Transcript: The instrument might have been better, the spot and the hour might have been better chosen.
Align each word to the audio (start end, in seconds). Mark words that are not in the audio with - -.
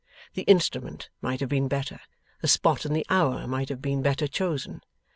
The 0.33 0.41
instrument 0.41 1.11
might 1.21 1.41
have 1.41 1.49
been 1.49 1.67
better, 1.67 1.99
the 2.41 2.47
spot 2.47 2.85
and 2.85 2.95
the 2.95 3.05
hour 3.07 3.45
might 3.45 3.69
have 3.69 3.83
been 3.83 4.01
better 4.01 4.25
chosen. 4.27 4.81